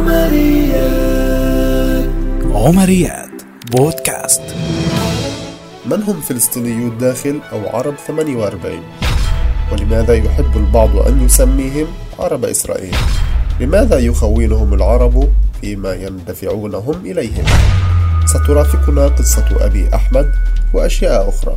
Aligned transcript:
عمريات. 0.00 1.30
عمريات. 2.54 3.30
بودكاست. 3.70 4.42
من 5.86 6.02
هم 6.02 6.20
فلسطينيو 6.20 6.88
الداخل 6.88 7.40
أو 7.52 7.76
عرب 7.76 7.94
48 8.06 8.82
ولماذا 9.72 10.14
يحب 10.14 10.56
البعض 10.56 10.96
أن 10.96 11.24
يسميهم 11.24 11.86
عرب 12.18 12.44
إسرائيل؟ 12.44 12.96
لماذا 13.60 13.98
يخونهم 13.98 14.74
العرب 14.74 15.28
فيما 15.60 15.94
يندفعون 15.94 16.74
هم 16.74 16.96
إليهم؟ 17.04 17.44
سترافقنا 18.26 19.06
قصة 19.06 19.46
أبي 19.60 19.94
أحمد 19.94 20.32
وأشياء 20.74 21.28
أخرى. 21.28 21.56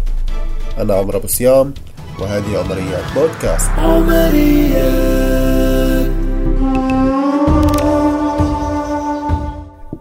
أنا 0.78 0.94
عمر 0.94 1.16
أبو 1.16 1.28
صيام 1.28 1.74
وهذه 2.20 2.58
عمريات 2.58 3.04
بودكاست. 3.16 3.70
عمريات. 3.70 5.43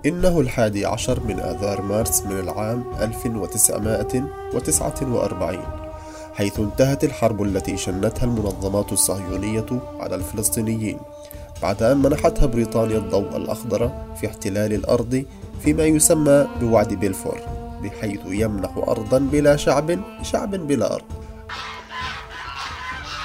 إنه 0.07 0.41
الحادي 0.41 0.87
عشر 0.87 1.21
من 1.21 1.41
آذار 1.41 1.83
مارس 1.83 2.23
من 2.23 2.41
العام 2.41 2.85
1949 3.01 5.59
حيث 6.35 6.61
انتهت 6.61 7.05
الحرب 7.05 7.43
التي 7.43 7.77
شنتها 7.77 8.25
المنظمات 8.25 8.93
الصهيونية 8.93 9.67
على 10.01 10.15
الفلسطينيين 10.15 10.99
بعد 11.63 11.83
أن 11.83 11.97
منحتها 11.97 12.47
بريطانيا 12.47 12.99
الضوء 12.99 13.37
الأخضر 13.37 13.91
في 14.21 14.27
احتلال 14.27 14.73
الأرض 14.73 15.25
فيما 15.65 15.85
يسمى 15.85 16.49
بوعد 16.61 16.95
بلفور 16.95 17.41
بحيث 17.83 18.21
يمنح 18.27 18.77
أرضا 18.77 19.19
بلا 19.19 19.57
شعب 19.57 19.99
شعب 20.23 20.51
بلا 20.51 20.95
أرض. 20.95 21.05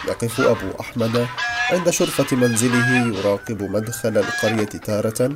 يقف 0.07 0.41
أبو 0.41 0.71
أحمد 0.79 1.27
عند 1.71 1.89
شرفة 1.89 2.37
منزله 2.37 3.07
يراقب 3.17 3.63
مدخل 3.63 4.17
القرية 4.17 4.65
تارة 4.65 5.31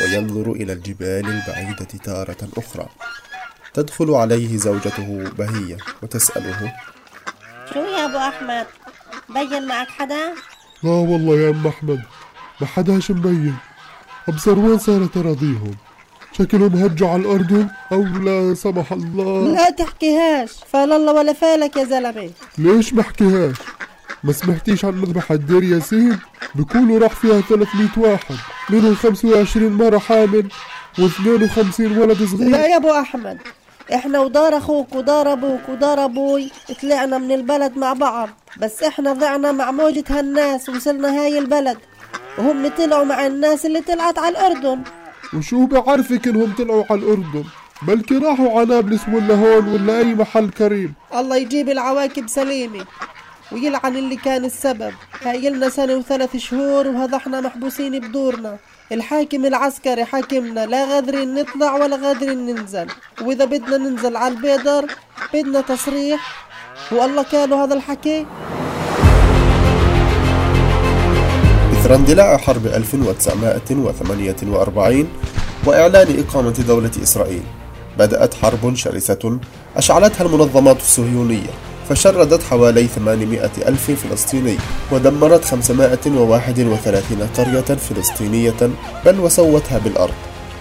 وينظر 0.00 0.52
إلى 0.52 0.72
الجبال 0.72 1.26
البعيدة 1.26 1.84
تارة 2.04 2.48
أخرى. 2.56 2.86
تدخل 3.74 4.10
عليه 4.10 4.56
زوجته 4.56 5.30
بهية 5.38 5.76
وتسأله 6.02 6.72
شو 7.74 7.78
يا 7.78 8.04
أبو 8.04 8.16
أحمد 8.16 8.66
بين 9.28 9.66
معك 9.66 9.88
حدا؟ 9.88 10.32
لا 10.82 10.90
والله 10.90 11.34
يا 11.40 11.50
أم 11.50 11.66
أحمد 11.66 12.02
ما 12.60 12.66
حداش 12.66 13.10
مبين. 13.10 13.56
أبصر 14.28 14.58
وين 14.58 14.78
صارت 14.78 15.16
أراضيهم؟ 15.16 15.74
شكلهم 16.32 16.76
هجوا 16.84 17.08
على 17.08 17.22
الأردن 17.22 17.68
أو 17.92 18.02
لا 18.02 18.54
سمح 18.54 18.92
الله؟ 18.92 19.52
لا 19.54 19.70
تحكيهاش 19.70 20.50
فال 20.72 20.92
الله 20.92 21.12
ولا 21.12 21.32
فالك 21.32 21.76
يا 21.76 21.84
زلمة. 21.84 22.30
ليش 22.58 22.94
ما 22.94 23.02
حكيهاش؟ 23.02 23.56
ما 24.24 24.32
سمعتيش 24.32 24.84
عن 24.84 24.92
مذبحة 24.92 25.34
دير 25.34 25.62
ياسين؟ 25.62 26.18
بيقولوا 26.54 26.98
راح 26.98 27.12
فيها 27.14 27.40
300 27.40 27.88
واحد. 27.96 28.36
منهم 28.70 28.94
25 28.94 29.72
مرة 29.72 29.98
حامل 29.98 30.48
و52 30.98 31.80
ولد 31.80 32.24
صغير. 32.24 32.50
لا 32.50 32.66
يا 32.66 32.76
أبو 32.76 32.90
أحمد 32.90 33.38
إحنا 33.94 34.20
ودار 34.20 34.56
أخوك 34.58 34.94
ودار 34.94 35.32
أبوك 35.32 35.68
ودار 35.68 36.04
أبوي 36.04 36.50
طلعنا 36.82 37.18
من 37.18 37.32
البلد 37.32 37.76
مع 37.76 37.92
بعض 37.92 38.28
بس 38.60 38.82
إحنا 38.82 39.12
ضعنا 39.12 39.52
مع 39.52 39.70
موجة 39.70 40.04
هالناس 40.10 40.68
وصلنا 40.68 41.20
هاي 41.20 41.38
البلد 41.38 41.78
وهم 42.38 42.68
طلعوا 42.68 43.04
مع 43.04 43.26
الناس 43.26 43.66
اللي 43.66 43.80
طلعت 43.80 44.18
على 44.18 44.28
الأردن. 44.28 44.80
وشو 45.34 45.66
بعرفك 45.66 46.28
إنهم 46.28 46.52
طلعوا 46.58 46.84
على 46.90 47.00
الأردن؟ 47.00 47.44
بلكي 47.82 48.18
راحوا 48.18 48.60
على 48.60 48.68
نابلس 48.68 49.00
ولا 49.12 49.34
هون 49.34 49.68
ولا 49.68 49.98
أي 49.98 50.14
محل 50.14 50.50
كريم. 50.50 50.94
الله 51.14 51.36
يجيب 51.36 51.68
العواقب 51.68 52.26
سليمة. 52.26 52.84
ويلعن 53.52 53.96
اللي 53.96 54.16
كان 54.16 54.44
السبب. 54.44 54.92
هاي 55.22 55.50
لنا 55.50 55.68
سنة 55.68 55.94
وثلاث 55.94 56.36
شهور 56.36 56.88
وهذا 56.88 57.16
إحنا 57.16 57.40
محبوسين 57.40 57.98
بدورنا. 57.98 58.56
الحاكم 58.92 59.46
العسكري 59.46 60.04
حاكمنا 60.04 60.66
لا 60.66 60.92
قادرين 60.92 61.34
نطلع 61.34 61.76
ولا 61.76 61.96
قادرين 61.96 62.46
ننزل. 62.46 62.86
وإذا 63.22 63.44
بدنا 63.44 63.76
ننزل 63.76 64.16
على 64.16 64.34
البيدر 64.34 64.86
بدنا 65.34 65.60
تصريح. 65.60 66.48
والله 66.92 67.22
كانوا 67.22 67.64
هذا 67.64 67.74
الحكي. 67.74 68.26
إثر 71.72 71.94
اندلاع 71.94 72.36
حرب 72.36 72.66
1948 72.66 75.08
وإعلان 75.66 76.18
إقامة 76.18 76.64
دولة 76.68 76.90
إسرائيل. 77.02 77.42
بدأت 77.98 78.34
حرب 78.34 78.74
شرسة 78.74 79.38
أشعلتها 79.76 80.26
المنظمات 80.26 80.76
الصهيونية. 80.76 81.67
فشردت 81.88 82.42
حوالي 82.42 82.86
800 82.86 83.50
ألف 83.68 83.90
فلسطيني 83.90 84.56
ودمرت 84.92 85.44
531 85.44 87.28
قرية 87.36 87.60
فلسطينية 87.60 88.70
بل 89.04 89.20
وسوتها 89.20 89.78
بالأرض 89.78 90.14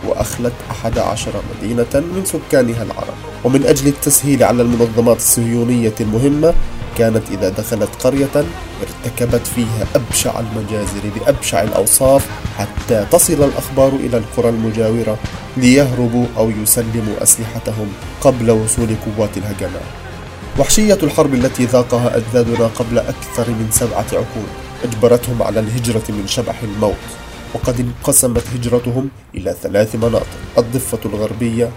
وأخلت 0.08 0.54
11 0.72 1.32
مدينة 1.56 1.94
من 1.96 2.26
سكانها 2.26 2.84
العرب. 2.84 3.14
ومن 3.44 3.66
أجل 3.66 3.88
التسهيل 3.88 4.44
على 4.44 4.62
المنظمات 4.62 5.18
الصهيونية 5.18 5.94
المهمة 6.02 6.54
كانت 6.98 7.24
إذا 7.32 7.50
دخلت 7.50 7.90
قرية 8.04 8.46
ارتكبت 8.82 9.48
فيها 9.48 9.88
أبشع 9.96 10.40
المجازر 10.40 11.02
بأبشع 11.16 11.64
الأوصاف 11.64 12.28
حتى 12.58 13.06
تصل 13.12 13.34
الأخبار 13.44 13.90
إلى 13.90 14.18
القرى 14.18 14.50
المجاورة 14.50 15.18
ليهربوا 15.58 16.26
أو 16.38 16.50
يسلموا 16.50 17.24
أسلحتهم 17.24 17.88
قبل 18.22 18.52
وصول 18.52 18.88
قوات 19.06 19.38
الهجمات 19.38 20.07
وحشية 20.60 20.98
الحرب 21.04 21.34
التي 21.34 21.66
ذاقها 21.66 22.18
أجدادنا 22.18 22.68
قبل 22.68 23.00
أكثر 23.00 23.50
من 23.50 23.68
سبعة 23.72 24.06
عقود 24.14 24.48
أجبرتهم 24.84 25.44
على 25.44 25.60
الهجرة 25.60 26.04
من 26.10 26.24
شبح 26.28 26.64
الموت 26.64 26.96
وقد 27.54 27.80
انقسمت 27.80 28.44
هجرتهم 28.56 29.10
إلى 29.36 29.56
ثلاث 29.62 29.96
مناطق 29.96 30.28
الضفة 30.58 31.00
الغربية 31.06 31.70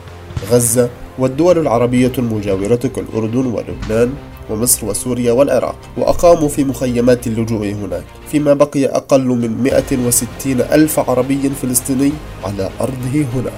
غزة 0.51 0.91
والدول 1.19 1.59
العربية 1.59 2.13
المجاورة 2.19 2.77
كالأردن 2.77 3.47
ولبنان 3.47 4.15
ومصر 4.51 4.87
وسوريا 4.87 5.33
والعراق 5.33 5.77
وأقاموا 5.97 6.49
في 6.49 6.65
مخيمات 6.65 7.27
اللجوء 7.27 7.67
هناك 7.67 8.05
فيما 8.33 8.55
بقي 8.55 8.87
أقل 8.87 9.25
من 9.27 9.63
160 9.63 10.27
ألف 10.47 10.99
عربي 11.11 11.51
فلسطيني 11.63 12.13
على 12.45 12.71
أرضه 12.81 13.25
هنا 13.35 13.53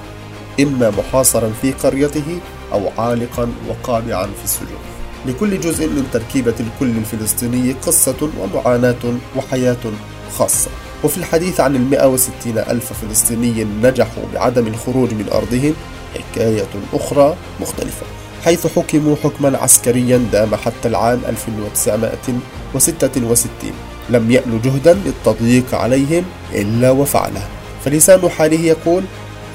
إما 0.59 0.89
محاصرا 0.89 1.51
في 1.61 1.71
قريته 1.71 2.39
أو 2.73 2.81
عالقا 2.97 3.49
وقابعا 3.69 4.25
في 4.25 4.43
السجون. 4.43 4.92
لكل 5.25 5.59
جزء 5.59 5.87
من 5.87 6.09
تركيبة 6.13 6.53
الكل 6.59 6.97
الفلسطيني 6.97 7.73
قصة 7.73 8.29
ومعاناة 8.39 9.17
وحياة 9.35 9.77
خاصة. 10.37 10.69
وفي 11.03 11.17
الحديث 11.17 11.59
عن 11.59 11.75
المئة 11.75 12.07
وستين 12.07 12.57
ألف 12.57 12.93
فلسطيني 12.93 13.67
نجحوا 13.83 14.23
بعدم 14.33 14.67
الخروج 14.67 15.13
من 15.13 15.29
أرضهم 15.31 15.73
حكاية 16.13 16.67
أخرى 16.93 17.35
مختلفة. 17.61 18.05
حيث 18.45 18.67
حكموا 18.67 19.15
حكما 19.23 19.57
عسكريا 19.57 20.17
دام 20.31 20.55
حتى 20.55 20.87
العام 20.87 21.21
1966 21.29 23.71
لم 24.09 24.31
يألوا 24.31 24.59
جهدا 24.63 24.93
للتضييق 24.93 25.75
عليهم 25.75 26.23
إلا 26.53 26.91
وفعله. 26.91 27.47
فلسان 27.85 28.29
حاله 28.29 28.59
يقول 28.59 29.03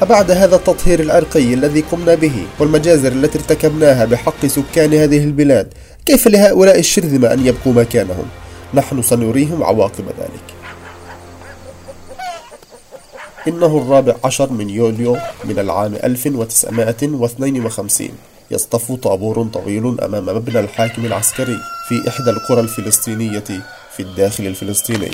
أبعد 0.03 0.31
هذا 0.31 0.56
التطهير 0.56 1.00
العرقي 1.00 1.54
الذي 1.54 1.81
قمنا 1.81 2.14
به 2.14 2.47
والمجازر 2.59 3.12
التي 3.12 3.38
ارتكبناها 3.38 4.04
بحق 4.04 4.47
سكان 4.47 4.94
هذه 4.94 5.25
البلاد 5.25 5.75
كيف 6.06 6.28
لهؤلاء 6.28 6.78
الشرذمة 6.78 7.32
أن 7.32 7.47
يبقوا 7.47 7.72
مكانهم؟ 7.72 8.26
نحن 8.75 9.03
سنريهم 9.03 9.62
عواقب 9.62 10.04
ذلك. 10.19 10.58
إنه 13.48 13.78
الرابع 13.78 14.14
عشر 14.25 14.53
من 14.53 14.70
يوليو 14.70 15.16
من 15.44 15.58
العام 15.58 15.94
1952 16.04 18.08
يصطف 18.50 18.92
طابور 18.92 19.48
طويل 19.53 20.00
أمام 20.00 20.26
مبنى 20.26 20.60
الحاكم 20.60 21.06
العسكري 21.06 21.56
في 21.88 22.08
إحدى 22.08 22.31
القرى 22.31 22.60
الفلسطينية 22.60 23.44
في 23.97 24.00
الداخل 24.00 24.47
الفلسطيني. 24.47 25.10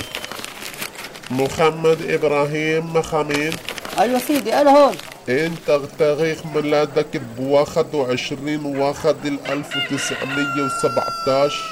محمد 1.30 1.98
إبراهيم 2.08 2.96
مخامين 2.96 3.52
أيوه 3.98 4.18
سيدي 4.18 4.54
أنا 4.54 4.70
هون. 4.70 4.94
انت 5.28 5.80
تاريخ 5.98 6.38
ميلادك 6.54 7.22
بواحد 7.38 7.94
وعشرين 7.94 8.64
واحد 8.64 9.16
الألف 9.24 9.68
وتسعمية 9.76 10.62
وسبعتاش. 10.66 11.62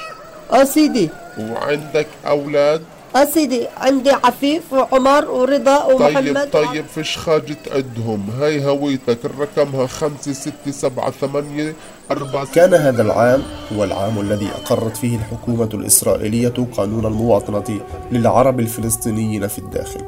آه 0.53 0.63
سيدي. 0.63 1.09
وعندك 1.39 2.07
أولاد؟ 2.27 2.81
آه 3.15 3.25
سيدي 3.25 3.67
عندي 3.77 4.11
عفيف 4.11 4.73
وعمر 4.73 5.31
ورضا 5.31 5.83
ومحمد. 5.83 6.49
طيب 6.51 6.67
طيب 6.67 6.85
فيش 6.95 7.17
حاجة 7.17 7.57
عندهم؟ 7.75 8.29
هاي 8.39 8.65
هويتك 8.65 9.19
رقمها 9.39 9.87
خمسة 9.87 10.33
ستة 10.33 10.71
سبعة 10.71 11.11
ثمانية 11.11 11.73
أربعة 12.11 12.47
كان 12.55 12.73
هذا 12.73 13.01
العام 13.01 13.43
هو 13.75 13.83
العام 13.83 14.19
الذي 14.19 14.47
أقرت 14.47 14.97
فيه 14.97 15.17
الحكومة 15.17 15.69
الإسرائيلية 15.73 16.53
قانون 16.77 17.05
المواطنة 17.05 17.79
للعرب 18.11 18.59
الفلسطينيين 18.59 19.47
في 19.47 19.59
الداخل. 19.59 20.01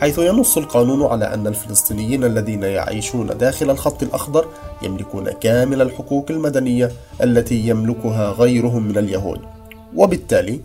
حيث 0.00 0.18
ينص 0.18 0.56
القانون 0.56 1.02
على 1.06 1.34
أن 1.34 1.46
الفلسطينيين 1.46 2.24
الذين 2.24 2.62
يعيشون 2.62 3.26
داخل 3.26 3.70
الخط 3.70 4.02
الأخضر 4.02 4.46
يملكون 4.82 5.30
كامل 5.30 5.82
الحقوق 5.82 6.26
المدنية 6.30 6.92
التي 7.22 7.68
يملكها 7.68 8.30
غيرهم 8.30 8.82
من 8.82 8.98
اليهود. 8.98 9.40
وبالتالي 9.96 10.60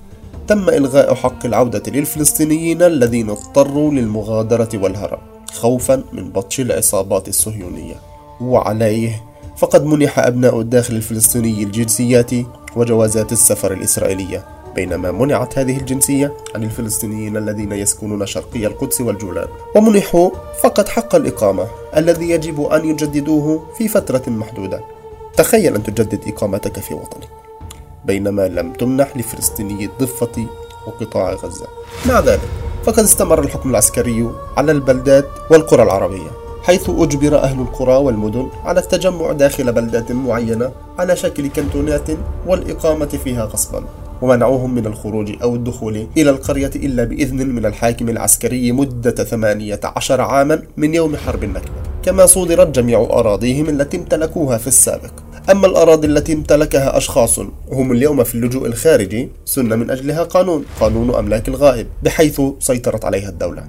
تم 0.48 0.70
إلغاء 0.70 1.14
حق 1.14 1.46
العودة 1.46 1.84
للفلسطينيين 1.88 2.82
الذين 2.82 3.30
اضطروا 3.30 3.92
للمغادرة 3.92 4.70
والهرب 4.74 5.20
خوفا 5.54 6.04
من 6.14 6.30
بطش 6.30 6.60
العصابات 6.60 7.28
الصهيونية. 7.28 7.96
وعليه 8.42 9.24
فقد 9.58 9.86
منح 9.86 10.20
أبناء 10.20 10.60
الداخل 10.60 10.96
الفلسطيني 10.96 11.64
الجنسيات 11.64 12.32
وجوازات 12.76 13.32
السفر 13.32 13.74
الإسرائيلية. 13.74 14.46
بينما 14.76 15.12
منعت 15.12 15.58
هذه 15.58 15.78
الجنسية 15.78 16.34
عن 16.56 16.64
الفلسطينيين 16.64 17.38
الذين 17.38 17.72
يسكنون 17.72 18.26
شرقي 18.26 18.68
القدس 18.68 19.02
والجولان. 19.02 19.48
ومنحوا 19.76 20.30
فقط 20.64 20.90
حق 20.90 21.16
الإقامة 21.16 21.68
الذي 21.98 22.30
يجب 22.30 22.62
أن 22.62 22.86
يجددوه 22.86 23.66
في 23.78 23.88
فترة 23.88 24.24
محدودة. 24.28 24.82
تخيل 25.38 25.76
أن 25.76 25.84
تجدد 25.84 26.28
إقامتك 26.28 26.80
في 26.80 26.94
وطنك. 26.94 27.30
بينما 28.06 28.48
لم 28.48 28.74
تمنح 28.74 29.18
لفلسطيني 29.18 29.86
الضفة 29.86 30.46
وقطاع 30.88 31.34
غزة. 31.34 31.68
مع 32.06 32.20
ذلك 32.20 32.50
فقد 32.84 33.00
استمر 33.00 33.40
الحكم 33.40 33.70
العسكري 33.70 34.30
على 34.58 34.72
البلدات 34.72 35.26
والقرى 35.52 35.84
العربية 35.84 36.30
حيث 36.64 36.90
أجبر 36.90 37.38
أهل 37.38 37.60
القرى 37.60 37.96
والمدن 37.96 38.50
على 38.66 38.80
التجمع 38.80 39.32
داخل 39.32 39.72
بلدات 39.74 40.12
معينة 40.12 40.72
على 41.00 41.16
شكل 41.16 41.48
كنتونات 41.48 42.08
والإقامة 42.48 43.06
فيها 43.06 43.46
غصبا. 43.46 43.84
ومنعوهم 44.24 44.76
من 44.76 44.86
الخروج 44.86 45.32
أو 45.44 45.56
الدخول 45.56 46.08
إلى 46.18 46.30
القرية 46.30 46.72
إلا 46.76 47.04
بإذن 47.04 47.50
من 47.50 47.66
الحاكم 47.66 48.10
العسكري 48.10 48.72
مدة 48.72 49.24
ثمانية 49.24 49.80
عشر 49.84 50.22
عاما 50.22 50.64
من 50.78 50.94
يوم 50.94 51.18
حرب 51.18 51.44
النكبة. 51.44 51.72
كما 52.04 52.26
صودرت 52.26 52.76
جميع 52.76 53.02
أراضيهم 53.02 53.70
التي 53.70 53.98
امتلكوها 53.98 54.58
في 54.58 54.68
السابق. 54.68 55.12
أما 55.52 55.68
الأراضي 55.68 56.08
التي 56.08 56.34
امتلكها 56.34 56.98
أشخاص 56.98 57.40
هم 57.72 57.92
اليوم 57.92 58.24
في 58.24 58.36
اللجوء 58.36 58.68
الخارجي 58.68 59.30
سن 59.46 59.80
من 59.80 59.92
أجلها 59.92 60.24
قانون 60.24 60.66
قانون 60.80 61.16
أملاك 61.16 61.48
الغائب 61.48 61.88
بحيث 62.04 62.42
سيطرت 62.60 63.06
عليها 63.06 63.30
الدولة. 63.30 63.64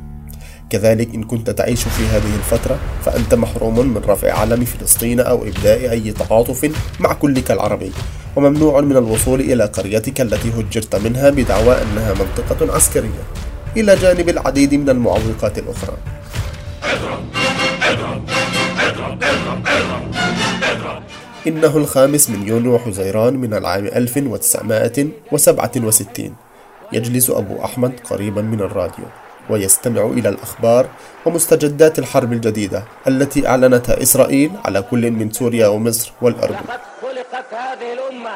كذلك 0.71 1.15
إن 1.15 1.23
كنت 1.23 1.51
تعيش 1.51 1.83
في 1.83 2.07
هذه 2.07 2.35
الفترة 2.37 2.79
فأنت 3.05 3.35
محروم 3.35 3.89
من 3.89 4.01
رفع 4.07 4.33
علم 4.33 4.65
فلسطين 4.65 5.21
أو 5.21 5.43
إبداء 5.43 5.91
أي 5.91 6.13
تعاطف 6.13 6.71
مع 7.01 7.13
كلك 7.13 7.51
العربي. 7.51 7.93
وممنوع 8.37 8.81
من 8.81 8.97
الوصول 8.97 9.41
إلى 9.41 9.65
قريتك 9.65 10.21
التي 10.21 10.51
هجرت 10.51 10.97
منها 10.97 11.31
بدعوى 11.31 11.83
أنها 11.83 12.15
منطقة 12.15 12.75
عسكرية. 12.75 13.23
إلى 13.77 13.97
جانب 13.97 14.29
العديد 14.29 14.75
من 14.75 14.91
المعوقات 14.91 15.59
الأخرى. 15.59 15.97
إنه 21.47 21.77
الخامس 21.77 22.31
من 22.31 22.49
يونيو 22.49 22.79
حزيران 22.79 23.37
من 23.37 23.55
العام 23.55 23.87
1967 23.87 26.35
يجلس 26.93 27.31
أبو 27.31 27.65
أحمد 27.65 27.93
قريبا 28.11 28.43
من 28.43 28.61
الراديو 28.61 29.05
ويستمع 29.51 30.07
إلى 30.07 30.29
الأخبار 30.29 30.87
ومستجدات 31.27 31.99
الحرب 31.99 32.33
الجديدة 32.33 32.85
التي 33.09 33.49
أعلنتها 33.49 34.03
إسرائيل 34.03 34.51
على 34.65 34.83
كل 34.83 35.11
من 35.11 35.33
سوريا 35.33 35.67
ومصر 35.67 36.13
والأردن 36.23 36.57
خلقت 37.35 37.55
هذه 37.55 37.93
الأمة 37.93 38.31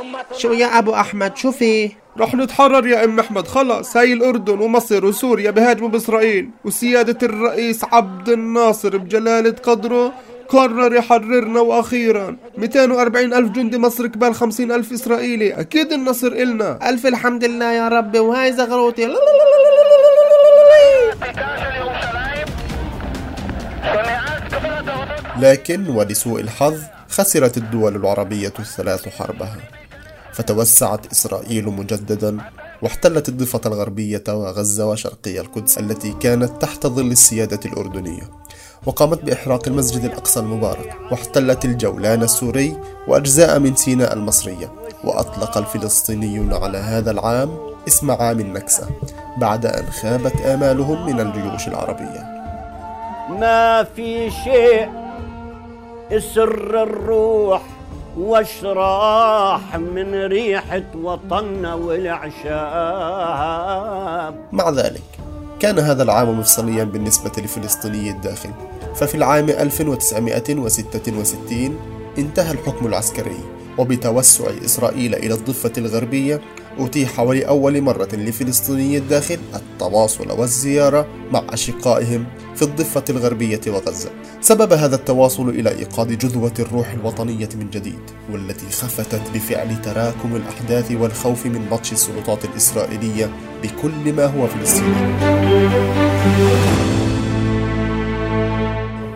أمة 0.00 0.24
شو 0.36 0.52
يا 0.52 0.78
أبو 0.78 0.94
أحمد 0.94 1.36
شو 1.36 1.52
في؟ 1.52 1.90
رح 2.18 2.34
نتحرر 2.34 2.86
يا 2.86 3.04
ام 3.04 3.20
احمد 3.20 3.46
خلص 3.48 3.96
هاي 3.96 4.12
الاردن 4.12 4.60
ومصر 4.60 5.04
وسوريا 5.06 5.50
بهاجموا 5.50 5.88
باسرائيل 5.88 6.50
وسيادة 6.64 7.18
الرئيس 7.22 7.84
عبد 7.84 8.28
الناصر 8.28 8.96
بجلالة 8.96 9.54
قدره 9.62 10.12
قرر 10.48 10.94
يحررنا 10.94 11.60
وأخيرا 11.60 12.36
240 12.58 13.34
الف 13.34 13.50
جندي 13.50 13.78
مصر 13.78 14.06
قبال 14.06 14.34
50 14.34 14.72
الف 14.72 14.92
اسرائيلي 14.92 15.60
أكيد 15.60 15.92
النصر 15.92 16.32
النا 16.32 16.88
ألف 16.88 17.06
الحمد 17.06 17.44
لله 17.44 17.72
يا 17.72 17.88
ربي 17.88 18.18
وهاي 18.18 18.52
زغروتي 18.52 19.14
لكن 25.40 25.88
ولسوء 25.88 26.40
الحظ 26.40 26.97
خسرت 27.18 27.56
الدول 27.56 27.96
العربية 27.96 28.52
الثلاث 28.58 29.08
حربها. 29.08 29.56
فتوسعت 30.32 31.12
إسرائيل 31.12 31.68
مجددا 31.68 32.38
واحتلت 32.82 33.28
الضفة 33.28 33.60
الغربية 33.66 34.22
وغزة 34.28 34.86
وشرقي 34.86 35.40
القدس 35.40 35.78
التي 35.78 36.12
كانت 36.20 36.62
تحت 36.62 36.86
ظل 36.86 37.10
السيادة 37.10 37.60
الأردنية. 37.66 38.22
وقامت 38.86 39.24
بإحراق 39.24 39.68
المسجد 39.68 40.04
الأقصى 40.04 40.40
المبارك 40.40 40.94
واحتلت 41.10 41.64
الجولان 41.64 42.22
السوري 42.22 42.76
وأجزاء 43.08 43.58
من 43.58 43.76
سيناء 43.76 44.12
المصرية. 44.12 44.72
وأطلق 45.04 45.58
الفلسطينيون 45.58 46.54
على 46.54 46.78
هذا 46.78 47.10
العام 47.10 47.58
اسم 47.88 48.10
عام 48.10 48.40
النكسة 48.40 48.88
بعد 49.38 49.66
أن 49.66 49.90
خابت 49.90 50.40
آمالهم 50.40 51.06
من 51.06 51.20
الجيوش 51.20 51.68
العربية. 51.68 52.38
ما 53.40 53.86
في 53.96 54.30
شيء 54.44 55.07
سر 56.16 56.82
الروح 56.82 57.62
واشراح 58.18 59.76
من 59.76 60.14
ريحة 60.24 60.82
وطننا 61.02 61.74
والعشاب 61.74 62.48
مع 64.52 64.70
ذلك 64.70 65.02
كان 65.60 65.78
هذا 65.78 66.02
العام 66.02 66.38
مفصليا 66.38 66.84
بالنسبة 66.84 67.32
لفلسطيني 67.38 68.10
الداخل 68.10 68.50
ففي 68.94 69.14
العام 69.14 69.48
1966 69.48 71.78
انتهى 72.18 72.52
الحكم 72.52 72.86
العسكري 72.86 73.40
وبتوسع 73.78 74.44
إسرائيل 74.64 75.14
إلى 75.14 75.34
الضفة 75.34 75.72
الغربية 75.78 76.40
أتيح 76.78 77.20
ولأول 77.20 77.80
مرة 77.80 78.08
لفلسطيني 78.12 78.98
الداخل 78.98 79.38
التواصل 79.54 80.30
والزيارة 80.30 81.06
مع 81.32 81.42
أشقائهم 81.48 82.26
في 82.54 82.62
الضفة 82.62 83.04
الغربية 83.10 83.60
وغزة. 83.66 84.10
سبب 84.40 84.72
هذا 84.72 84.96
التواصل 84.96 85.48
إلى 85.48 85.70
إيقاظ 85.70 86.08
جذوة 86.08 86.52
الروح 86.58 86.90
الوطنية 86.90 87.48
من 87.54 87.70
جديد 87.70 88.00
والتي 88.32 88.66
خفتت 88.66 89.22
بفعل 89.34 89.82
تراكم 89.82 90.36
الأحداث 90.36 90.92
والخوف 90.92 91.46
من 91.46 91.66
بطش 91.70 91.92
السلطات 91.92 92.44
الإسرائيلية 92.44 93.30
بكل 93.62 94.12
ما 94.12 94.26
هو 94.26 94.46
فلسطيني. 94.46 95.18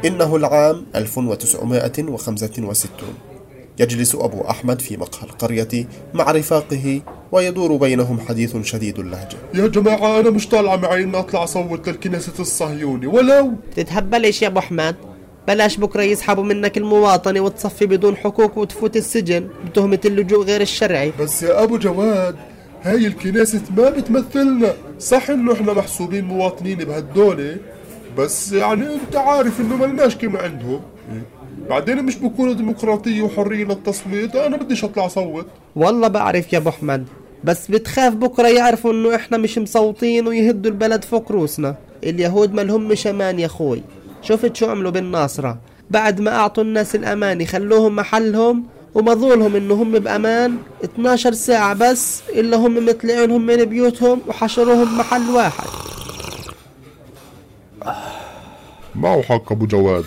إنه 0.05 0.37
العام 0.37 0.87
1965 0.95 3.32
يجلس 3.79 4.15
أبو 4.15 4.41
أحمد 4.41 4.81
في 4.81 4.97
مقهى 4.97 5.23
القرية 5.29 5.87
مع 6.15 6.31
رفاقه 6.31 7.01
ويدور 7.33 7.77
بينهم 7.77 8.21
حديث 8.21 8.57
شديد 8.57 8.99
اللهجة. 8.99 9.37
يا 9.55 9.67
جماعة 9.67 10.21
أنا 10.21 10.31
مش 10.31 10.49
طالعة 10.49 10.77
معي 10.77 11.03
إني 11.03 11.19
أطلع 11.19 11.45
أصوت 11.45 11.89
للكنيسة 11.89 12.33
الصهيوني. 12.39 13.07
ولو! 13.07 13.53
تتهبلش 13.77 14.43
يا 14.43 14.47
أبو 14.47 14.59
أحمد؟ 14.59 14.97
بلاش 15.49 15.77
بكرة 15.77 16.03
يسحبوا 16.03 16.45
منك 16.45 16.79
المواطنة 16.79 17.41
وتصفي 17.41 17.87
بدون 17.87 18.17
حقوق 18.17 18.59
وتفوت 18.59 18.97
السجن 18.97 19.49
بتهمة 19.67 20.01
اللجوء 20.05 20.45
غير 20.45 20.61
الشرعي. 20.61 21.13
بس 21.21 21.43
يا 21.43 21.63
أبو 21.63 21.79
جواد 21.79 22.37
هاي 22.83 23.07
الكنيسة 23.07 23.63
ما 23.77 23.91
بتمثلنا 23.91 24.75
صح 24.99 25.31
إنه 25.31 25.53
إحنا 25.53 25.73
محسوبين 25.73 26.25
مواطنين 26.25 26.79
بهالدولة؟ 26.79 27.57
بس 28.19 28.53
يعني 28.53 28.85
أنت 28.95 29.17
عارف 29.17 29.61
إنه 29.61 29.77
ملناش 29.77 30.17
كلمة 30.17 30.39
عندهم. 30.39 30.81
بعدين 31.69 32.05
مش 32.05 32.17
بكون 32.17 32.57
ديمقراطية 32.57 33.23
وحرية 33.23 33.65
للتصويت 33.65 34.37
أنا 34.37 34.57
بديش 34.57 34.85
أطلع 34.85 35.07
أصوت. 35.07 35.47
والله 35.77 36.09
بعرف 36.09 36.53
يا 36.53 36.59
أبو 36.59 36.69
أحمد 36.69 37.07
بس 37.45 37.71
بتخاف 37.71 38.15
بكرة 38.15 38.49
يعرفوا 38.49 38.93
إنه 38.93 39.15
إحنا 39.15 39.37
مش 39.39 39.59
مصوتين 39.59 40.27
ويهدوا 40.29 40.71
البلد 40.71 41.05
فوق 41.05 41.33
روسنا. 41.33 41.77
اليهود 42.05 42.55
مالهم 42.55 42.95
أمان 43.07 43.39
يا 43.39 43.47
أخوي. 43.47 43.83
شفت 44.23 44.57
شو 44.57 44.67
عملوا 44.71 44.91
بالناصرة؟ 44.91 45.59
بعد 45.91 46.21
ما 46.21 46.37
أعطوا 46.37 46.63
الناس 46.63 46.95
الأمان 46.95 47.47
خلوهم 47.47 47.97
محلهم 47.97 48.65
ومظولهم 48.95 49.57
إنه 49.57 49.75
هم 49.75 49.93
بأمان 49.93 50.57
12 50.85 51.33
ساعة 51.33 51.75
بس 51.75 52.23
إلا 52.29 52.57
هم 52.57 52.87
مطلعينهم 52.87 53.47
من 53.47 53.65
بيوتهم 53.65 54.21
وحشروهم 54.29 54.99
محل 54.99 55.31
واحد. 55.31 55.67
معه 58.95 59.23
حق 59.23 59.53
أبو 59.53 59.67
جواد. 59.67 60.05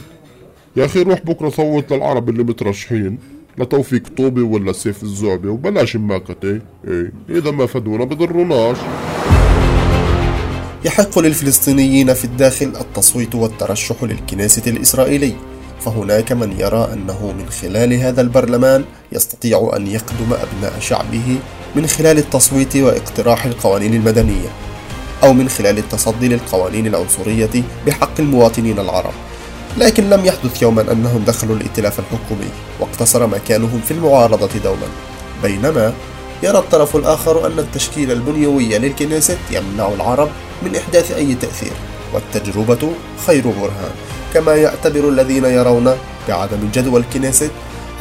يا 0.78 0.86
أخي 0.86 1.02
روح 1.02 1.22
بكرة 1.22 1.50
صوت 1.50 1.94
للعرب 1.94 2.30
اللي 2.30 2.44
مترشحين 2.44 3.18
لتوفيق 3.58 4.04
طوبي 4.18 4.42
ولا 4.42 4.74
سيف 4.74 5.04
الزعبي 5.04 5.48
وبلاش 5.48 5.96
ماكتة. 5.96 6.60
إيه 6.88 7.12
إذا 7.30 7.52
ما 7.52 7.66
فدونا 7.66 8.06
بضروناش 8.06 8.78
يحق 10.86 11.20
للفلسطينيين 11.20 12.14
في 12.14 12.26
الداخل 12.26 12.66
التصويت 12.66 13.36
والترشح 13.36 14.04
للكنيسة 14.04 14.62
الإسرائيلي. 14.68 15.34
فهناك 15.80 16.32
من 16.32 16.56
يرى 16.60 16.90
أنه 16.94 17.34
من 17.38 17.50
خلال 17.50 17.94
هذا 17.94 18.22
البرلمان 18.22 18.86
يستطيع 19.12 19.72
أن 19.76 19.88
يقدم 19.88 20.34
أبناء 20.34 20.80
شعبه 20.80 21.38
من 21.76 21.88
خلال 21.88 22.18
التصويت 22.18 22.78
واقتراح 22.78 23.46
القوانين 23.46 23.94
المدنية 23.94 24.50
أو 25.24 25.34
من 25.34 25.50
خلال 25.50 25.78
التصدي 25.78 26.28
للقوانين 26.28 26.88
العنصرية 26.88 27.64
بحق 27.88 28.20
المواطنين 28.20 28.80
العرب. 28.80 29.14
لكن 29.78 30.10
لم 30.10 30.26
يحدث 30.26 30.62
يوما 30.62 30.92
أنهم 30.92 31.24
دخلوا 31.28 31.56
الائتلاف 31.56 32.00
الحكومي 32.00 32.50
واقتصر 32.80 33.28
مكانهم 33.28 33.82
في 33.86 33.92
المعارضة 33.92 34.50
دوما. 34.64 34.88
بينما 35.44 35.94
يرى 36.44 36.58
الطرف 36.58 36.96
الآخر 36.96 37.48
أن 37.48 37.60
التشكيل 37.60 38.12
البنيوي 38.12 38.78
للكنيست 38.78 39.38
يمنع 39.52 39.88
العرب 39.88 40.30
من 40.62 40.76
إحداث 40.76 41.12
أي 41.12 41.36
تأثير 41.36 41.74
والتجربة 42.14 42.92
خير 43.28 43.44
برهان. 43.48 43.96
كما 44.34 44.56
يعتبر 44.56 45.10
الذين 45.10 45.46
يرون 45.46 45.98
بعدم 46.28 46.70
جدوى 46.74 47.00
الكنيست 47.00 47.52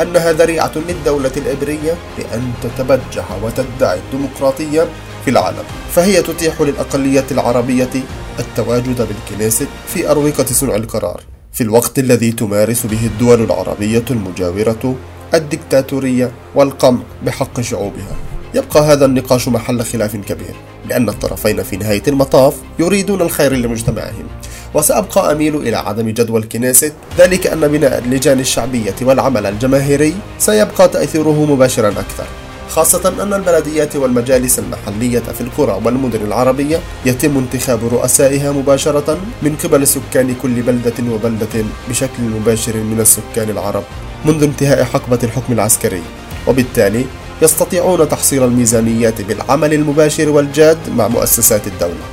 أنها 0.01 0.33
ذريعة 0.33 0.73
للدولة 0.89 1.33
العبرية 1.37 1.97
لأن 2.19 2.53
تتبجح 2.63 3.25
وتدعي 3.43 3.99
الديمقراطية 3.99 4.89
في 5.25 5.31
العالم. 5.31 5.65
فهي 5.95 6.23
تتيح 6.23 6.61
للأقلية 6.61 7.27
العربية 7.31 7.91
التواجد 8.39 9.09
بالكنيست 9.09 9.69
في 9.87 10.11
أروقة 10.11 10.45
صنع 10.45 10.75
القرار. 10.75 11.21
في 11.55 11.61
الوقت 11.61 11.99
الذي 11.99 12.33
تمارس 12.33 12.87
به 12.87 13.07
الدول 13.07 13.43
العربية 13.43 14.05
المجاورة 14.11 14.95
الدكتاتورية 15.35 16.31
والقمع 16.55 17.01
بحق 17.27 17.61
شعوبها. 17.61 18.17
يبقى 18.55 18.81
هذا 18.81 19.05
النقاش 19.05 19.49
محل 19.49 19.83
خلاف 19.85 20.17
كبير 20.17 20.55
لأن 20.89 21.09
الطرفين 21.09 21.63
في 21.63 21.77
نهاية 21.77 22.03
المطاف 22.09 22.55
يريدون 22.79 23.21
الخير 23.21 23.53
لمجتمعهم. 23.53 24.27
وسأبقى 24.75 25.33
أميل 25.33 25.57
إلى 25.57 25.77
عدم 25.77 26.11
جدوى 26.11 26.39
الكنيست 26.41 26.93
ذلك 27.19 27.47
أن 27.47 27.69
بناء 27.69 27.99
اللجان 27.99 28.41
الشعبية 28.41 28.95
والعمل 29.03 29.47
الجماهيري 29.47 30.15
سيبقى 30.39 30.89
تأثيره 30.89 31.45
مباشرا 31.45 31.89
أكثر. 31.89 32.27
خاصة 32.75 33.23
أن 33.23 33.33
البلديات 33.33 33.97
والمجالس 33.97 34.59
المحلية 34.59 35.21
في 35.21 35.41
القرى 35.41 35.81
والمدن 35.85 36.21
العربية 36.21 36.81
يتم 37.07 37.39
انتخاب 37.39 37.81
رؤسائها 37.93 38.53
مباشرة 38.53 39.19
من 39.43 39.57
قبل 39.65 39.87
سكان 39.87 40.35
كل 40.43 40.63
بلدة 40.63 41.13
وبلدة 41.13 41.65
بشكل 41.89 42.23
مباشر 42.23 42.77
من 42.77 43.01
السكان 43.01 43.51
العرب 43.51 43.83
منذ 44.25 44.43
انتهاء 44.43 44.85
حقبة 44.85 45.19
الحكم 45.23 45.53
العسكري. 45.53 46.03
وبالتالي 46.47 47.05
يستطيعون 47.43 48.09
تحصيل 48.09 48.43
الميزانيات 48.43 49.23
بالعمل 49.23 49.75
المباشر 49.75 50.29
والجاد 50.29 50.79
مع 50.97 51.09
مؤسسات 51.09 51.67
الدولة. 51.67 52.05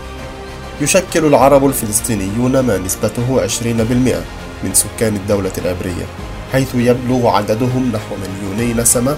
يشكل 0.82 1.26
العرب 1.26 1.66
الفلسطينيون 1.66 2.60
ما 2.60 2.78
نسبته 2.78 3.42
20% 3.42 4.24
من 4.64 4.74
سكان 4.74 5.16
الدولة 5.16 5.52
العبرية 5.58 6.06
حيث 6.52 6.76
يبلغ 6.76 7.28
عددهم 7.28 7.92
نحو 7.94 8.16
مليوني 8.16 8.74
نسمة 8.74 9.18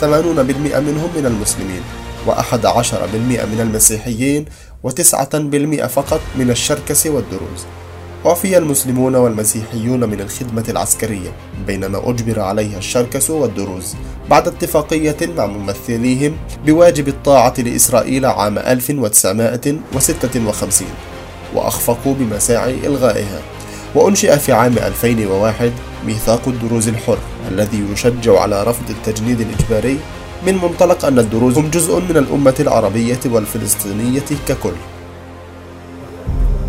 80% 0.00 0.04
منهم 0.78 1.10
من 1.16 1.26
المسلمين 1.26 1.80
و11% 2.26 2.94
من 3.24 3.60
المسيحيين 3.60 4.44
و9% 4.86 5.86
فقط 5.86 6.20
من 6.38 6.50
الشركس 6.50 7.06
والدروز. 7.06 7.66
أعفي 8.26 8.58
المسلمون 8.58 9.14
والمسيحيون 9.14 10.08
من 10.08 10.20
الخدمة 10.20 10.64
العسكرية 10.68 11.32
بينما 11.66 12.10
أجبر 12.10 12.40
عليها 12.40 12.78
الشركس 12.78 13.30
والدروز 13.30 13.94
بعد 14.30 14.48
اتفاقية 14.48 15.16
مع 15.22 15.46
ممثليهم 15.46 16.36
بواجب 16.66 17.08
الطاعة 17.08 17.54
لإسرائيل 17.58 18.26
عام 18.26 18.58
1956 18.58 20.88
وأخفقوا 21.54 22.14
بمساعي 22.14 22.86
إلغائها. 22.86 23.40
وأنشئ 23.94 24.38
في 24.38 24.52
عام 24.52 24.78
2001 24.78 25.72
ميثاق 26.06 26.48
الدروز 26.48 26.88
الحر 26.88 27.18
الذي 27.50 27.84
يشجع 27.92 28.40
على 28.40 28.62
رفض 28.62 28.90
التجنيد 28.90 29.40
الإجباري 29.40 29.98
من 30.46 30.54
منطلق 30.54 31.04
أن 31.04 31.18
الدروز 31.18 31.58
هم 31.58 31.70
جزء 31.70 32.00
من 32.00 32.16
الأمة 32.16 32.54
العربية 32.60 33.18
والفلسطينية 33.26 34.24
ككل. 34.48 34.72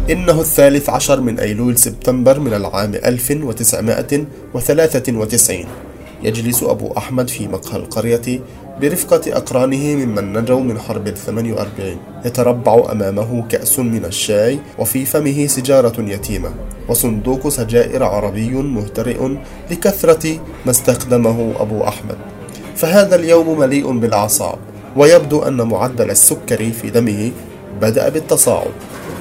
إنه 0.09 0.41
الثالث 0.41 0.89
عشر 0.89 1.21
من 1.21 1.39
أيلول 1.39 1.77
سبتمبر 1.77 2.39
من 2.39 2.53
العام 2.53 2.95
1993 2.95 5.65
يجلس 6.23 6.63
أبو 6.63 6.93
أحمد 6.97 7.29
في 7.29 7.47
مقهى 7.47 7.77
القرية 7.77 8.39
برفقة 8.81 9.37
أقرانه 9.37 9.95
ممن 9.95 10.37
نجوا 10.37 10.59
من 10.59 10.79
حرب 10.79 11.07
الثمانية 11.07 11.53
وأربعين 11.53 11.97
يتربع 12.25 12.91
أمامه 12.91 13.47
كأس 13.49 13.79
من 13.79 14.05
الشاي 14.05 14.59
وفي 14.79 15.05
فمه 15.05 15.47
سجارة 15.47 16.01
يتيمة 16.01 16.51
وصندوق 16.89 17.49
سجائر 17.49 18.03
عربي 18.03 18.49
مهترئ 18.49 19.37
لكثرة 19.71 20.39
ما 20.65 20.71
استخدمه 20.71 21.53
أبو 21.59 21.83
أحمد. 21.83 22.17
فهذا 22.75 23.15
اليوم 23.15 23.59
مليء 23.59 23.91
بالأعصاب 23.91 24.57
ويبدو 24.95 25.41
أن 25.43 25.61
معدل 25.61 26.11
السكري 26.11 26.71
في 26.71 26.89
دمه 26.89 27.31
بدأ 27.81 28.09
بالتصاعد 28.09 28.71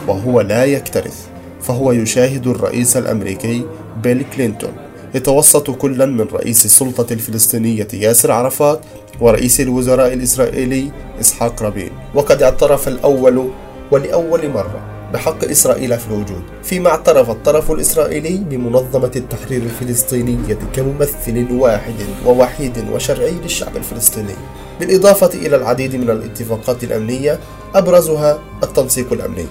وهو 0.08 0.40
لا 0.40 0.64
يكترث. 0.64 1.26
فهو 1.62 1.92
يشاهد 1.92 2.46
الرئيس 2.46 2.96
الأمريكي 2.96 3.66
بيل 4.02 4.24
كلينتون. 4.36 4.72
يتوسط 5.14 5.70
كلا 5.70 6.06
من 6.06 6.26
رئيس 6.32 6.64
السلطة 6.64 7.12
الفلسطينية 7.12 7.88
ياسر 7.92 8.32
عرفات 8.32 8.80
ورئيس 9.20 9.60
الوزراء 9.60 10.12
الإسرائيلي 10.12 10.90
إسحاق 11.20 11.62
رابين. 11.62 11.90
وقد 12.14 12.42
اعترف 12.42 12.88
الأول 12.88 13.50
ولأول 13.90 14.48
مرة 14.48 14.80
بحق 15.12 15.44
إسرائيل 15.44 15.98
في 15.98 16.06
الوجود 16.06 16.42
فيما 16.62 16.90
اعترف 16.90 17.30
الطرف 17.30 17.70
الإسرائيلي 17.70 18.36
بمنظمة 18.36 19.12
التحرير 19.16 19.62
الفلسطينية 19.62 20.58
كممثل 20.72 21.52
واحد 21.52 21.94
ووحيد 22.26 22.84
وشرعي 22.92 23.30
للشعب 23.30 23.76
الفلسطيني. 23.76 24.34
بالإضافة 24.80 25.30
إلى 25.34 25.56
العديد 25.56 25.96
من 25.96 26.10
الاتفاقات 26.10 26.84
الأمنية 26.84 27.40
أبرزها 27.74 28.38
التنسيق 28.62 29.12
الأمني. 29.12 29.46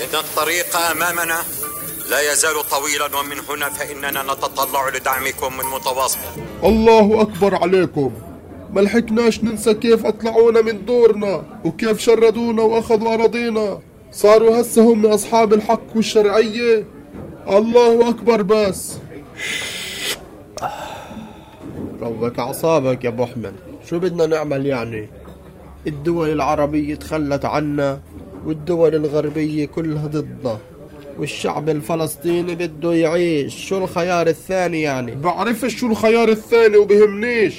إن 0.00 0.18
الطريق 0.18 0.76
أمامنا 0.76 1.38
لا 2.10 2.32
يزال 2.32 2.54
طويلا 2.70 3.20
ومن 3.20 3.38
هنا 3.48 3.68
فإننا 3.68 4.22
نتطلع 4.22 4.88
لدعمكم 4.88 5.56
من 5.58 5.64
متواصل. 5.74 6.18
الله 6.64 7.20
أكبر 7.20 7.54
عليكم. 7.54 8.12
ما 8.72 8.80
لحقناش 8.80 9.44
ننسى 9.44 9.74
كيف 9.74 10.06
أطلعونا 10.06 10.60
من 10.62 10.84
دورنا 10.84 11.44
وكيف 11.64 11.98
شردونا 12.00 12.62
وأخذوا 12.62 13.14
أراضينا. 13.14 13.78
صاروا 14.12 14.60
هسه 14.60 14.82
هم 14.92 15.06
أصحاب 15.06 15.52
الحق 15.52 15.96
والشرعية. 15.96 16.86
الله 17.48 18.08
أكبر 18.08 18.42
بس. 18.42 18.98
روك 22.00 22.38
أعصابك 22.38 23.04
يا 23.04 23.08
أبو 23.08 23.24
أحمد. 23.24 23.54
شو 23.88 23.98
بدنا 23.98 24.26
نعمل 24.26 24.66
يعني؟ 24.66 25.08
الدول 25.86 26.32
العربية 26.32 26.94
تخلت 26.94 27.44
عنا 27.44 28.00
والدول 28.46 28.94
الغربية 28.94 29.66
كلها 29.66 30.06
ضدنا. 30.06 30.58
والشعب 31.18 31.68
الفلسطيني 31.68 32.54
بده 32.54 32.94
يعيش. 32.94 33.68
شو 33.68 33.78
الخيار 33.78 34.26
الثاني 34.26 34.82
يعني؟ 34.82 35.14
بعرفش 35.14 35.76
شو 35.76 35.86
الخيار 35.86 36.28
الثاني 36.28 36.76
وبهمنيش 36.76 37.54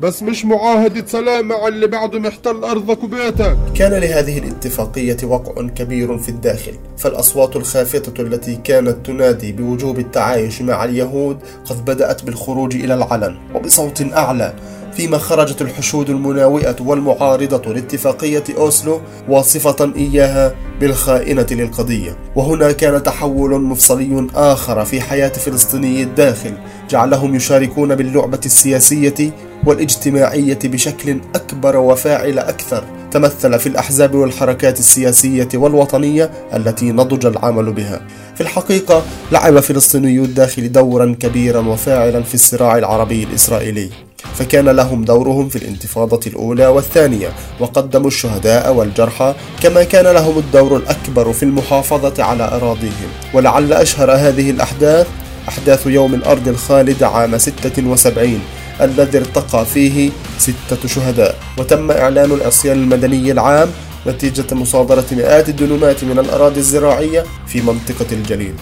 بس 0.00 0.22
مش 0.22 0.44
معاهدة 0.44 1.06
سلام 1.06 1.48
مع 1.48 1.68
اللي 1.68 1.86
بعده 1.86 2.18
محتل 2.18 2.64
أرضك 2.64 3.04
وبيتك. 3.04 3.56
كان 3.76 3.92
لهذه 3.92 4.38
الاتفاقية 4.38 5.16
وقع 5.24 5.66
كبير 5.68 6.18
في 6.18 6.28
الداخل 6.28 6.72
فالأصوات 6.98 7.56
الخافتة 7.56 8.22
التي 8.22 8.56
كانت 8.64 9.06
تنادي 9.06 9.52
بوجوب 9.52 9.98
التعايش 9.98 10.62
مع 10.62 10.84
اليهود 10.84 11.38
قد 11.64 11.84
بدأت 11.84 12.24
بالخروج 12.24 12.74
إلى 12.76 12.94
العلن 12.94 13.36
وبصوت 13.54 14.02
أعلى 14.12 14.54
فيما 14.96 15.18
خرجت 15.18 15.62
الحشود 15.62 16.10
المناوئة 16.10 16.76
والمعارضة 16.80 17.72
لاتفاقية 17.72 18.44
أوسلو 18.56 19.00
واصفة 19.28 19.92
إياها 19.96 20.54
بالخائنة 20.80 21.46
للقضية. 21.50 22.16
وهنا 22.36 22.72
كان 22.72 23.02
تحول 23.02 23.60
مفصلي 23.60 24.26
آخر 24.34 24.84
في 24.84 25.00
حياة 25.00 25.28
فلسطيني 25.28 26.02
الداخل 26.02 26.54
جعلهم 26.90 27.34
يشاركون 27.34 27.94
باللعبة 27.94 28.40
السياسية 28.46 29.30
والاجتماعية 29.66 30.58
بشكل 30.64 31.20
أكبر 31.34 31.76
وفاعل 31.76 32.38
أكثر. 32.38 32.84
تمثل 33.10 33.58
في 33.58 33.66
الأحزاب 33.66 34.14
والحركات 34.14 34.78
السياسية 34.78 35.48
والوطنية 35.54 36.30
التي 36.54 36.92
نضج 36.92 37.26
العمل 37.26 37.72
بها. 37.72 38.00
في 38.34 38.40
الحقيقة 38.40 39.02
لعب 39.32 39.60
فلسطيني 39.60 40.18
الداخل 40.18 40.72
دورا 40.72 41.16
كبيرا 41.20 41.60
وفاعلا 41.60 42.22
في 42.22 42.34
الصراع 42.34 42.78
العربي 42.78 43.24
الإسرائيلي. 43.24 44.03
فكان 44.34 44.68
لهم 44.68 45.04
دورهم 45.04 45.48
في 45.48 45.56
الانتفاضة 45.56 46.20
الأولى 46.26 46.66
والثانية 46.66 47.28
وقدموا 47.60 48.06
الشهداء 48.08 48.72
والجرحى 48.72 49.34
كما 49.62 49.84
كان 49.84 50.04
لهم 50.14 50.38
الدور 50.38 50.76
الأكبر 50.76 51.32
في 51.32 51.42
المحافظة 51.42 52.24
على 52.24 52.44
أراضيهم. 52.44 53.08
ولعل 53.34 53.72
أشهر 53.72 54.12
هذه 54.12 54.50
الأحداث 54.50 55.06
أحداث 55.48 55.86
يوم 55.86 56.14
الأرض 56.14 56.48
الخالد 56.48 57.02
عام 57.02 57.38
76 57.38 58.40
الذي 58.80 59.18
ارتقى 59.18 59.66
فيه 59.66 60.10
ستة 60.38 60.88
شهداء. 60.88 61.36
وتم 61.58 61.90
إعلان 61.90 62.32
العصيان 62.32 62.76
المدني 62.76 63.32
العام 63.32 63.68
نتيجة 64.06 64.54
مصادرة 64.54 65.04
مئات 65.12 65.48
الدنومات 65.48 66.04
من 66.04 66.18
الأراضي 66.18 66.60
الزراعية 66.60 67.24
في 67.46 67.60
منطقة 67.60 68.06
الجليل. 68.12 68.54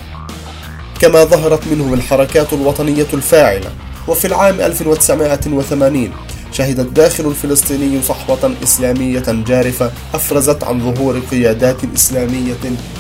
كما 1.01 1.25
ظهرت 1.25 1.67
منهم 1.67 1.95
الحركات 1.95 2.53
الوطنية 2.53 3.07
الفاعلة. 3.15 3.71
وفي 4.09 4.25
العام 4.27 4.61
1980 4.61 6.11
شهد 6.53 6.81
الداخل 6.81 7.27
الفلسطيني 7.27 8.03
صحوة 8.03 8.53
إسلامية 8.63 9.23
جارفة 9.29 9.91
أفرزت 10.15 10.65
عن 10.65 10.95
ظهور 10.95 11.19
قيادات 11.31 11.77
إسلامية 11.95 12.55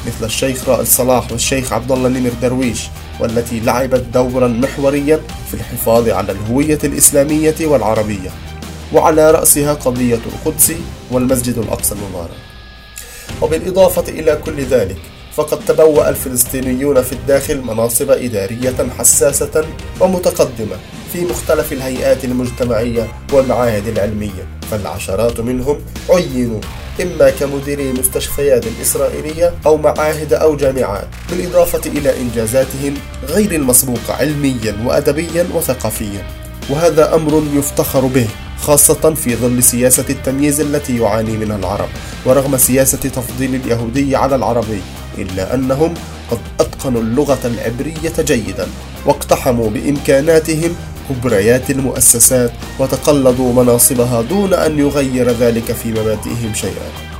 مثل 0.07 0.25
الشيخ 0.25 0.69
رائد 0.69 0.87
صلاح 0.87 1.33
والشيخ 1.33 1.73
عبد 1.73 1.93
الله 1.93 2.09
نمر 2.09 2.31
درويش 2.43 2.81
والتي 3.21 3.61
لعبت 3.61 4.05
دورا 4.15 4.49
محوريا 4.49 5.21
في 5.49 5.55
الحفاظ 5.55 6.09
على 6.09 6.33
الهوية 6.33 6.79
الإسلامية 6.85 7.55
والعربية 7.61 8.31
وعلى 8.93 9.31
رأسها 9.31 9.75
قضية 9.75 10.21
القدس 10.27 10.73
والمسجد 11.11 11.59
الأقصى 11.59 11.95
المبارك. 11.95 12.37
وبالإضافة 13.43 14.05
إلى 14.09 14.39
كل 14.47 14.63
ذلك 14.65 14.97
فقد 15.37 15.65
تبوأ 15.65 16.09
الفلسطينيون 16.09 17.03
في 17.03 17.13
الداخل 17.13 17.61
مناصب 17.61 18.11
إدارية 18.11 18.77
حساسة 18.99 19.65
ومتقدمة 20.01 20.77
في 21.13 21.25
مختلف 21.25 21.73
الهيئات 21.73 22.25
المجتمعية 22.25 23.09
والمعاهد 23.33 23.89
العلمية 23.89 24.47
فالعشرات 24.71 25.41
منهم 25.41 25.79
عينوا 26.11 26.61
إما 27.03 27.31
كمديري 27.31 27.93
مستشفيات 27.93 28.65
إسرائيلية 28.83 29.55
أو 29.67 29.77
معاهد 29.77 30.33
أو 30.33 30.57
جامعات 30.57 31.09
بالإضافة 31.31 31.91
إلى 31.91 32.21
إنجازاتهم 32.21 32.95
غير 33.29 33.53
المسبوقة 33.53 34.15
علميا 34.15 34.77
وأدبيا 34.85 35.47
وثقافيا. 35.55 36.27
وهذا 36.71 37.15
أمر 37.15 37.43
يفتخر 37.55 38.01
به 38.01 38.29
خاصة 38.61 39.15
في 39.15 39.37
ظل 39.37 39.63
سياسة 39.63 40.05
التمييز 40.11 40.61
التي 40.61 40.99
يعاني 40.99 41.37
منها 41.37 41.57
العرب 41.57 41.89
ورغم 42.27 42.57
سياسة 42.57 42.99
تفضيل 42.99 43.55
اليهودي 43.55 44.17
على 44.17 44.37
العربي. 44.37 44.83
إلا 45.19 45.55
أنهم 45.55 45.95
قد 46.31 46.39
أتقنوا 46.61 47.01
اللغة 47.01 47.39
العبرية 47.45 48.13
جيدا 48.19 48.67
واقتحموا 49.07 49.71
بإمكاناتهم 49.71 50.75
كبريات 51.09 51.71
المؤسسات 51.71 52.53
وتقلدوا 52.79 53.63
مناصبها 53.63 54.23
دون 54.23 54.55
أن 54.55 54.79
يغير 54.79 55.31
ذلك 55.31 55.73
في 55.73 55.91
مبادئهم 55.91 56.55
شيئا. 56.55 57.13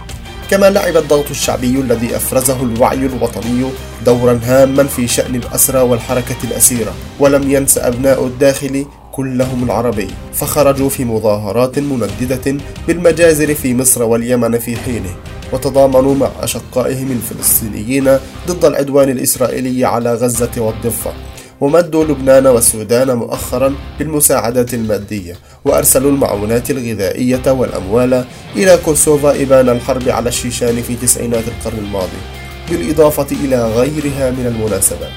كما 0.51 0.71
لعب 0.71 0.97
الضغط 0.97 1.31
الشعبي 1.31 1.81
الذي 1.81 2.17
أفرزه 2.17 2.63
الوعي 2.63 3.07
الوطني 3.07 3.71
دورا 4.07 4.41
هاما 4.45 4.85
في 4.85 5.09
شأن 5.09 5.35
الأسرى 5.35 5.81
والحركة 5.81 6.37
الأسيرة 6.45 6.95
ولم 7.19 7.51
ينس 7.51 7.79
أبناء 7.79 8.27
الداخل 8.27 8.87
كلهم 9.13 9.65
العربي 9.65 10.09
فخرجوا 10.35 10.89
في 10.89 11.05
مظاهرات 11.05 11.79
منددة 11.79 12.57
بالمجازر 12.89 13.55
في 13.55 13.75
مصر 13.75 14.03
واليمن 14.03 14.59
في 14.59 14.77
حينه. 14.77 15.15
وتضامنوا 15.53 16.15
مع 16.15 16.31
أشقائهم 16.41 17.11
الفلسطينيين 17.11 18.19
ضد 18.49 18.65
العدوان 18.65 19.09
الإسرائيلي 19.09 19.85
على 19.85 20.15
غزة 20.15 20.51
والضفة. 20.57 21.13
ومدوا 21.61 22.05
لبنان 22.05 22.47
والسودان 22.47 23.15
مؤخرا 23.15 23.75
بالمساعدات 23.99 24.75
المادية 24.75 25.35
وأرسلوا 25.65 26.11
المعونات 26.11 26.71
الغذائية 26.71 27.51
والأموال 27.51 28.25
إلى 28.57 28.79
كوسوفا 28.85 29.43
إبان 29.43 29.69
الحرب 29.69 30.09
على 30.09 30.29
الشيشان 30.29 30.83
في 30.83 30.97
تسعينات 30.97 31.45
القرن 31.49 31.79
الماضي 31.79 32.21
بالإضافة 32.71 33.27
إلى 33.45 33.67
غيرها 33.67 34.31
من 34.31 34.47
المناسبات. 34.47 35.13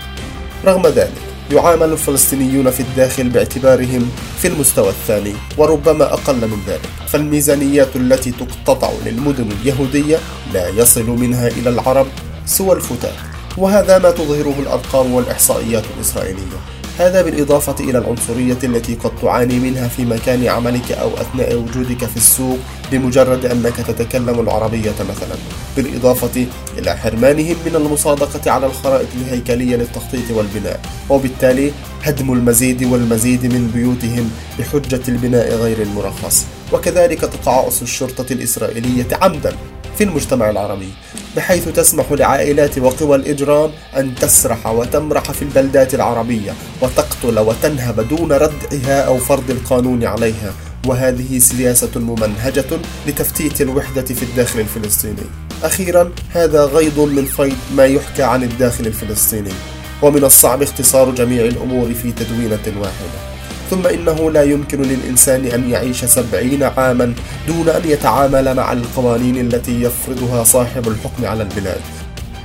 رغم 0.65 0.87
ذلك 0.87 1.34
يعامل 1.51 1.91
الفلسطينيون 1.91 2.71
في 2.71 2.79
الداخل 2.79 3.29
باعتبارهم 3.29 4.11
في 4.41 4.47
المستوى 4.47 4.89
الثاني 4.89 5.33
وربما 5.57 6.13
أقل 6.13 6.47
من 6.47 6.57
ذلك. 6.67 6.89
فالميزانيات 7.07 7.95
التي 7.95 8.31
تقتطع 8.31 8.91
للمدن 9.05 9.51
اليهودية 9.61 10.17
لا 10.53 10.69
يصل 10.69 11.05
منها 11.05 11.47
إلى 11.47 11.69
العرب 11.69 12.07
سوى 12.45 12.75
الفتات 12.75 13.13
وهذا 13.57 13.97
ما 13.97 14.11
تظهره 14.11 14.55
الأرقام 14.59 15.13
والإحصائيات 15.13 15.83
الإسرائيلية. 15.97 16.59
هذا 16.99 17.21
بالإضافة 17.21 17.75
إلى 17.83 17.97
العنصرية 17.97 18.57
التي 18.63 18.95
قد 18.95 19.11
تعاني 19.21 19.59
منها 19.59 19.87
في 19.87 20.05
مكان 20.05 20.47
عملك 20.47 20.91
أو 20.91 21.09
أثناء 21.13 21.55
وجودك 21.55 22.05
في 22.05 22.17
السوق 22.17 22.57
بمجرد 22.91 23.45
أنك 23.45 23.75
تتكلم 23.75 24.39
العربية 24.39 24.91
مثلا. 24.91 25.35
بالإضافة 25.77 26.45
إلى 26.77 26.97
حرمانهم 26.97 27.55
من 27.65 27.75
المصادقة 27.75 28.51
على 28.51 28.65
الخرائط 28.65 29.07
الهيكلية 29.15 29.75
للتخطيط 29.75 30.31
والبناء. 30.31 30.79
وبالتالي 31.09 31.71
هدم 32.03 32.33
المزيد 32.33 32.83
والمزيد 32.83 33.45
من 33.53 33.71
بيوتهم 33.73 34.31
بحجة 34.59 35.01
البناء 35.07 35.55
غير 35.55 35.81
المرخص. 35.81 36.45
وكذلك 36.73 37.21
تقاعس 37.21 37.81
الشرطة 37.81 38.33
الإسرائيلية 38.33 39.07
عمدا. 39.21 39.55
في 39.97 40.03
المجتمع 40.03 40.49
العربي 40.49 40.89
بحيث 41.35 41.69
تسمح 41.69 42.11
لعائلات 42.11 42.77
وقوى 42.77 43.15
الإجرام 43.15 43.71
أن 43.97 44.15
تسرح 44.15 44.67
وتمرح 44.67 45.31
في 45.31 45.41
البلدات 45.41 45.93
العربية 45.93 46.53
وتقتل 46.81 47.39
وتنهب 47.39 48.07
دون 48.07 48.31
ردعها 48.31 49.01
أو 49.01 49.17
فرض 49.17 49.51
القانون 49.51 50.03
عليها. 50.03 50.53
وهذه 50.87 51.39
سياسة 51.39 51.99
ممنهجة 51.99 52.65
لتفتيت 53.07 53.61
الوحدة 53.61 54.01
في 54.01 54.23
الداخل 54.23 54.59
الفلسطيني. 54.59 55.25
أخيرا 55.63 56.11
هذا 56.31 56.65
غيض 56.65 56.99
من 56.99 57.25
فيض 57.25 57.57
ما 57.75 57.85
يحكى 57.85 58.23
عن 58.23 58.43
الداخل 58.43 58.87
الفلسطيني. 58.87 59.53
ومن 60.01 60.23
الصعب 60.23 60.61
اختصار 60.61 61.11
جميع 61.11 61.45
الأمور 61.45 61.93
في 61.93 62.11
تدوينة 62.11 62.81
واحدة. 62.81 63.34
ثم 63.75 63.87
إنه 63.87 64.31
لا 64.31 64.43
يمكن 64.43 64.81
للإنسان 64.81 65.45
أن 65.45 65.69
يعيش 65.69 66.05
سبعين 66.05 66.63
عاما 66.63 67.13
دون 67.47 67.69
أن 67.69 67.81
يتعامل 67.85 68.55
مع 68.55 68.71
القوانين 68.71 69.37
التي 69.37 69.81
يفرضها 69.81 70.43
صاحب 70.43 70.87
الحكم 70.87 71.25
على 71.25 71.43
البلاد. 71.43 71.81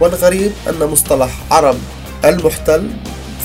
والغريب 0.01 0.53
أن 0.69 0.88
مصطلح 0.88 1.31
عرب 1.51 1.77
المحتل 2.25 2.90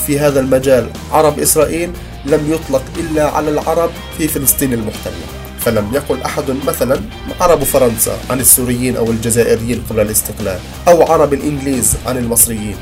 في 0.06 0.18
هذا 0.18 0.40
المجال 0.40 0.90
عرب 1.12 1.38
إسرائيل 1.38 1.90
لم 2.24 2.52
يطلق 2.52 2.82
إلا 2.96 3.30
على 3.30 3.50
العرب 3.50 3.90
في 4.18 4.28
فلسطين 4.28 4.72
المحتلة. 4.72 5.26
فلم 5.60 5.94
يقل 5.94 6.22
أحد 6.22 6.44
مثلا 6.66 7.00
عرب 7.40 7.64
فرنسا 7.64 8.18
عن 8.30 8.40
السوريين 8.40 8.96
أو 8.96 9.10
الجزائريين 9.10 9.82
قبل 9.90 10.00
الاستقلال 10.00 10.58
أو 10.88 11.12
عرب 11.12 11.34
الإنجليز 11.34 11.94
عن 12.06 12.18
المصريين. 12.18 12.76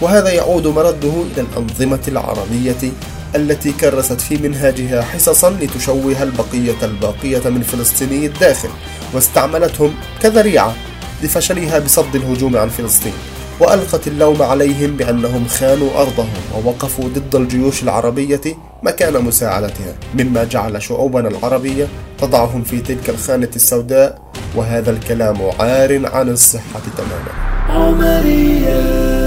وهذا 0.00 0.30
يعود 0.30 0.66
مرده 0.66 1.12
إلى 1.32 1.46
الأنظمة 1.52 2.00
العربية 2.08 2.92
التي 3.36 3.72
كرست 3.72 4.20
في 4.20 4.36
منهاجها 4.36 5.02
حصصا 5.02 5.50
لتشوه 5.50 6.22
البقية 6.22 6.76
الباقية 6.82 7.48
من 7.48 7.62
فلسطيني 7.62 8.26
الداخل 8.26 8.68
واستعملتهم 9.14 9.94
كذريعة 10.22 10.74
لفشلها 11.22 11.78
بصد 11.78 12.16
الهجوم 12.16 12.56
عن 12.56 12.68
فلسطين 12.68 13.12
وألقت 13.60 14.06
اللوم 14.06 14.42
عليهم 14.42 14.96
بأنهم 14.96 15.46
خانوا 15.48 16.00
أرضهم 16.00 16.28
ووقفوا 16.54 17.04
ضد 17.08 17.34
الجيوش 17.34 17.82
العربية 17.82 18.40
مكان 18.82 19.24
مساعدتها 19.24 19.94
مما 20.14 20.44
جعل 20.44 20.82
شعوبنا 20.82 21.28
العربية 21.28 21.88
تضعهم 22.18 22.62
في 22.62 22.80
تلك 22.80 23.10
الخانة 23.10 23.50
السوداء 23.56 24.18
وهذا 24.56 24.90
الكلام 24.90 25.36
عار 25.60 26.06
عن 26.06 26.28
الصحة 26.28 26.82
تماما. 26.96 27.32
عمرية. 27.68 29.17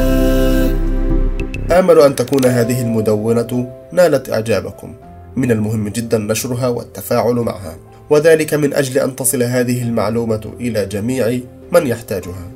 آمل 1.72 2.00
أن 2.00 2.16
تكون 2.16 2.46
هذه 2.46 2.82
المدونة 2.82 3.72
نالت 3.92 4.30
إعجابكم. 4.30 4.96
من 5.36 5.52
المهم 5.52 5.90
جدا 5.90 6.18
نشرها 6.18 6.68
والتفاعل 6.68 7.36
معها. 7.36 7.78
وذلك 8.10 8.54
من 8.54 8.74
أجل 8.74 9.00
أن 9.00 9.16
تصل 9.16 9.44
هذه 9.44 9.82
المعلومة 9.82 10.54
إلى 10.60 10.86
جميع 10.86 11.40
من 11.72 11.88
يحتاجها. 11.88 12.52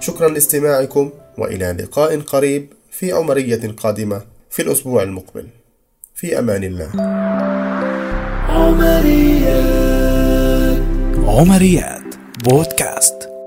شكرا 0.00 0.28
لاستماعكم 0.28 1.10
وإلى 1.38 1.72
لقاء 1.72 2.20
قريب 2.20 2.72
في 2.90 3.12
عمرية 3.12 3.74
قادمة 3.76 4.20
في 4.50 4.62
الأسبوع 4.62 5.02
المقبل. 5.02 5.46
في 6.14 6.38
أمان 6.38 6.64
الله. 6.64 6.90
عمريات. 8.48 9.98
عمريات. 11.24 12.14
بودكاست. 12.44 13.37